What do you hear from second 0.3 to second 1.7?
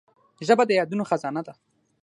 ژبه د یادونو خزانه ده